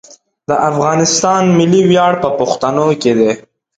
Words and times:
د 0.49 0.51
افغانستان 0.69 1.43
ملي 1.57 1.81
ویاړ 1.89 2.13
په 2.23 2.29
پښتنو 2.39 2.87
کې 3.01 3.11
دی. 3.19 3.31